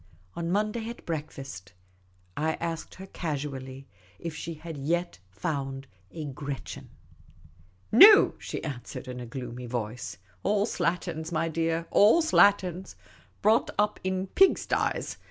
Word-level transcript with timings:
On 0.35 0.49
Monday 0.49 0.89
at 0.89 1.05
breakfast 1.05 1.73
I 2.35 2.53
asked 2.53 2.95
her 2.95 3.05
casually 3.05 3.87
if 4.17 4.33
she 4.35 4.55
had 4.55 4.75
yet 4.75 5.19
found 5.29 5.85
a 6.09 6.25
Gretchen. 6.25 6.89
54 7.91 7.99
Miss 7.99 8.01
Cayley's 8.01 8.15
Adventures" 8.15 8.33
No," 8.33 8.39
she 8.39 8.63
answered, 8.63 9.07
in 9.07 9.19
a 9.19 9.27
gloomy 9.27 9.67
voice." 9.67 10.17
All 10.41 10.65
slatterns, 10.65 11.31
my 11.31 11.49
dear; 11.49 11.85
all 11.91 12.23
slatterns! 12.23 12.95
Brought 13.43 13.69
up 13.77 13.99
in 14.03 14.25
pig 14.25 14.57
sties. 14.57 15.17